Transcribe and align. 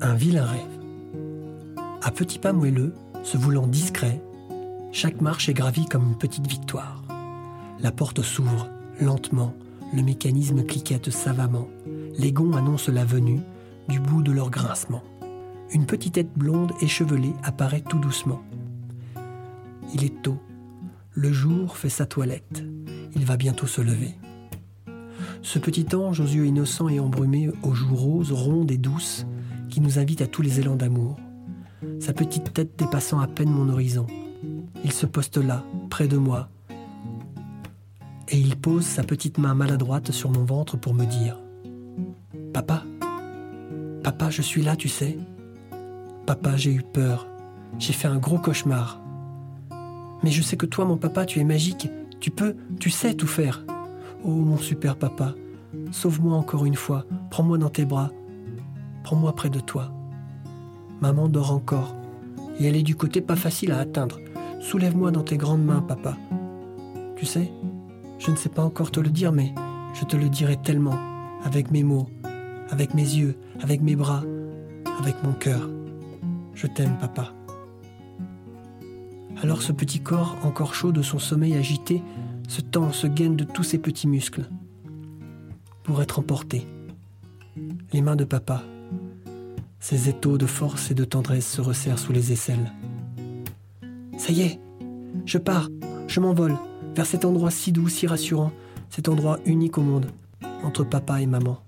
Un 0.00 0.14
vilain 0.14 0.44
rêve. 0.44 0.60
À 2.02 2.12
petits 2.12 2.38
pas 2.38 2.52
moelleux, 2.52 2.94
se 3.24 3.36
voulant 3.36 3.66
discret, 3.66 4.22
chaque 4.92 5.20
marche 5.20 5.48
est 5.48 5.54
gravie 5.54 5.86
comme 5.86 6.06
une 6.06 6.16
petite 6.18 6.46
victoire. 6.46 7.02
La 7.80 7.90
porte 7.90 8.22
s'ouvre, 8.22 8.68
lentement, 9.00 9.54
le 9.92 10.02
mécanisme 10.02 10.62
cliquette 10.62 11.10
savamment. 11.10 11.68
Les 12.16 12.30
gonds 12.30 12.52
annoncent 12.52 12.92
la 12.92 13.04
venue, 13.04 13.40
du 13.88 13.98
bout 13.98 14.22
de 14.22 14.30
leur 14.30 14.50
grincement. 14.50 15.02
Une 15.72 15.86
petite 15.86 16.14
tête 16.14 16.32
blonde 16.36 16.72
échevelée 16.80 17.32
apparaît 17.42 17.82
tout 17.82 17.98
doucement. 17.98 18.42
Il 19.94 20.04
est 20.04 20.22
tôt. 20.22 20.38
Le 21.10 21.32
jour 21.32 21.76
fait 21.76 21.88
sa 21.88 22.06
toilette. 22.06 22.62
Il 23.16 23.24
va 23.24 23.36
bientôt 23.36 23.66
se 23.66 23.80
lever. 23.80 24.14
Ce 25.42 25.58
petit 25.58 25.94
ange 25.96 26.20
aux 26.20 26.24
yeux 26.26 26.46
innocents 26.46 26.88
et 26.88 27.00
embrumés, 27.00 27.50
aux 27.62 27.74
joues 27.74 27.96
roses, 27.96 28.32
rondes 28.32 28.70
et 28.70 28.78
douces, 28.78 29.26
qui 29.78 29.84
nous 29.84 30.00
invite 30.00 30.22
à 30.22 30.26
tous 30.26 30.42
les 30.42 30.58
élans 30.58 30.74
d'amour. 30.74 31.14
Sa 32.00 32.12
petite 32.12 32.52
tête 32.52 32.76
dépassant 32.76 33.20
à 33.20 33.28
peine 33.28 33.48
mon 33.48 33.68
horizon. 33.68 34.08
Il 34.82 34.90
se 34.90 35.06
poste 35.06 35.36
là, 35.36 35.62
près 35.88 36.08
de 36.08 36.16
moi, 36.16 36.48
et 38.28 38.36
il 38.36 38.56
pose 38.56 38.84
sa 38.84 39.04
petite 39.04 39.38
main 39.38 39.54
maladroite 39.54 40.10
sur 40.10 40.30
mon 40.30 40.44
ventre 40.44 40.76
pour 40.76 40.94
me 40.94 41.04
dire⁇ 41.04 41.38
Papa 42.52 42.82
Papa, 44.02 44.30
je 44.30 44.42
suis 44.42 44.62
là, 44.62 44.74
tu 44.74 44.88
sais 44.88 45.16
Papa, 46.26 46.56
j'ai 46.56 46.72
eu 46.72 46.82
peur. 46.82 47.28
J'ai 47.78 47.92
fait 47.92 48.08
un 48.08 48.18
gros 48.18 48.38
cauchemar. 48.38 49.00
Mais 50.24 50.32
je 50.32 50.42
sais 50.42 50.56
que 50.56 50.66
toi, 50.66 50.86
mon 50.86 50.96
papa, 50.96 51.24
tu 51.24 51.38
es 51.38 51.44
magique. 51.44 51.88
Tu 52.18 52.32
peux, 52.32 52.56
tu 52.80 52.90
sais 52.90 53.14
tout 53.14 53.28
faire. 53.28 53.64
Oh, 54.24 54.30
mon 54.30 54.56
super 54.56 54.96
papa, 54.96 55.36
sauve-moi 55.92 56.36
encore 56.36 56.66
une 56.66 56.74
fois. 56.74 57.04
Prends-moi 57.30 57.58
dans 57.58 57.70
tes 57.70 57.84
bras. 57.84 58.10
Prends-moi 59.08 59.32
près 59.32 59.48
de 59.48 59.60
toi. 59.60 59.90
Maman 61.00 61.30
dort 61.30 61.52
encore. 61.52 61.94
Et 62.60 62.66
elle 62.66 62.76
est 62.76 62.82
du 62.82 62.94
côté 62.94 63.22
pas 63.22 63.36
facile 63.36 63.72
à 63.72 63.78
atteindre. 63.78 64.20
Soulève-moi 64.60 65.12
dans 65.12 65.22
tes 65.22 65.38
grandes 65.38 65.64
mains, 65.64 65.80
papa. 65.80 66.18
Tu 67.16 67.24
sais, 67.24 67.50
je 68.18 68.30
ne 68.30 68.36
sais 68.36 68.50
pas 68.50 68.62
encore 68.62 68.90
te 68.90 69.00
le 69.00 69.08
dire, 69.08 69.32
mais 69.32 69.54
je 69.94 70.04
te 70.04 70.14
le 70.14 70.28
dirai 70.28 70.58
tellement, 70.58 70.98
avec 71.42 71.70
mes 71.70 71.84
mots, 71.84 72.10
avec 72.68 72.92
mes 72.92 73.00
yeux, 73.00 73.38
avec 73.62 73.80
mes 73.80 73.96
bras, 73.96 74.24
avec 74.98 75.14
mon 75.24 75.32
cœur. 75.32 75.70
Je 76.52 76.66
t'aime, 76.66 76.98
papa. 77.00 77.32
Alors 79.42 79.62
ce 79.62 79.72
petit 79.72 80.00
corps, 80.00 80.36
encore 80.42 80.74
chaud 80.74 80.92
de 80.92 81.00
son 81.00 81.18
sommeil 81.18 81.54
agité, 81.54 82.02
se 82.46 82.60
tend, 82.60 82.92
se 82.92 83.06
gaine 83.06 83.36
de 83.36 83.44
tous 83.44 83.64
ses 83.64 83.78
petits 83.78 84.06
muscles, 84.06 84.50
pour 85.82 86.02
être 86.02 86.18
emporté. 86.18 86.66
Les 87.94 88.02
mains 88.02 88.14
de 88.14 88.24
papa, 88.24 88.64
ses 89.80 90.08
étaux 90.08 90.38
de 90.38 90.46
force 90.46 90.90
et 90.90 90.94
de 90.94 91.04
tendresse 91.04 91.50
se 91.50 91.60
resserrent 91.60 91.98
sous 91.98 92.12
les 92.12 92.32
aisselles. 92.32 92.72
Ça 94.16 94.32
y 94.32 94.42
est, 94.42 94.60
je 95.24 95.38
pars, 95.38 95.68
je 96.08 96.20
m'envole, 96.20 96.56
vers 96.94 97.06
cet 97.06 97.24
endroit 97.24 97.50
si 97.50 97.72
doux, 97.72 97.88
si 97.88 98.06
rassurant, 98.06 98.52
cet 98.90 99.08
endroit 99.08 99.38
unique 99.46 99.78
au 99.78 99.82
monde, 99.82 100.06
entre 100.64 100.84
papa 100.84 101.20
et 101.20 101.26
maman. 101.26 101.58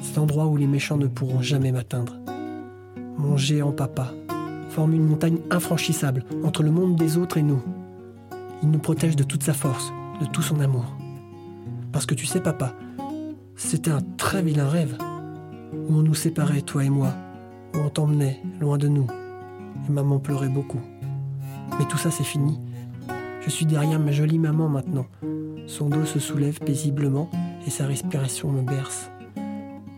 Cet 0.00 0.18
endroit 0.18 0.46
où 0.46 0.56
les 0.56 0.66
méchants 0.66 0.96
ne 0.96 1.06
pourront 1.06 1.42
jamais 1.42 1.72
m'atteindre. 1.72 2.16
Mon 3.18 3.36
géant 3.36 3.72
papa 3.72 4.12
forme 4.70 4.94
une 4.94 5.06
montagne 5.06 5.38
infranchissable 5.50 6.24
entre 6.44 6.62
le 6.62 6.70
monde 6.70 6.96
des 6.96 7.18
autres 7.18 7.38
et 7.38 7.42
nous. 7.42 7.62
Il 8.62 8.70
nous 8.70 8.78
protège 8.78 9.16
de 9.16 9.24
toute 9.24 9.42
sa 9.42 9.52
force, 9.52 9.92
de 10.20 10.26
tout 10.26 10.42
son 10.42 10.60
amour. 10.60 10.96
Parce 11.92 12.06
que 12.06 12.14
tu 12.14 12.26
sais, 12.26 12.40
papa, 12.40 12.74
c'était 13.56 13.90
un 13.90 14.00
très 14.16 14.42
vilain 14.42 14.68
rêve, 14.68 14.96
où 15.72 15.94
on 15.94 16.02
nous 16.02 16.14
séparait, 16.14 16.62
toi 16.62 16.84
et 16.84 16.90
moi, 16.90 17.14
on 17.84 17.88
t'emmenait 17.88 18.40
loin 18.60 18.78
de 18.78 18.88
nous, 18.88 19.06
et 19.88 19.92
maman 19.92 20.18
pleurait 20.18 20.48
beaucoup. 20.48 20.80
Mais 21.78 21.84
tout 21.86 21.98
ça, 21.98 22.10
c'est 22.10 22.24
fini. 22.24 22.58
Je 23.40 23.50
suis 23.50 23.66
derrière 23.66 24.00
ma 24.00 24.12
jolie 24.12 24.38
maman 24.38 24.68
maintenant. 24.68 25.06
Son 25.66 25.88
dos 25.88 26.04
se 26.04 26.18
soulève 26.18 26.58
paisiblement 26.60 27.30
et 27.66 27.70
sa 27.70 27.86
respiration 27.86 28.50
me 28.50 28.62
berce. 28.62 29.10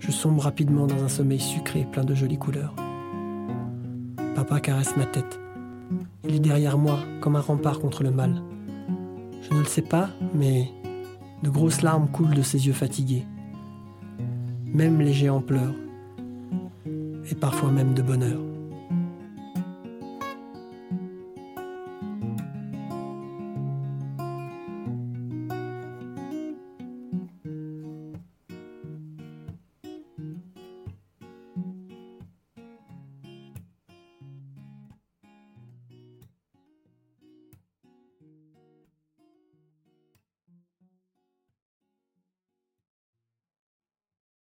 Je 0.00 0.10
sombre 0.10 0.42
rapidement 0.42 0.86
dans 0.86 1.02
un 1.02 1.08
sommeil 1.08 1.40
sucré 1.40 1.86
plein 1.90 2.04
de 2.04 2.14
jolies 2.14 2.38
couleurs. 2.38 2.74
Papa 4.34 4.60
caresse 4.60 4.96
ma 4.96 5.06
tête. 5.06 5.40
Il 6.24 6.34
est 6.34 6.40
derrière 6.40 6.78
moi 6.78 6.98
comme 7.20 7.36
un 7.36 7.40
rempart 7.40 7.80
contre 7.80 8.02
le 8.02 8.10
mal. 8.10 8.42
Je 9.42 9.54
ne 9.54 9.60
le 9.60 9.64
sais 9.64 9.82
pas, 9.82 10.10
mais 10.34 10.68
de 11.42 11.50
grosses 11.50 11.82
larmes 11.82 12.08
coulent 12.08 12.34
de 12.34 12.42
ses 12.42 12.66
yeux 12.66 12.72
fatigués. 12.72 13.24
Même 14.66 15.00
les 15.00 15.12
géants 15.12 15.40
pleurent, 15.40 15.74
et 17.30 17.34
parfois 17.34 17.70
même 17.70 17.94
de 17.94 18.02
bonheur. 18.02 18.55